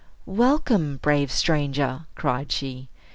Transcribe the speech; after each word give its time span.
"Welcome, 0.25 0.97
brave 0.97 1.31
stranger!" 1.31 2.07
cried 2.15 2.51
she. 2.51 2.89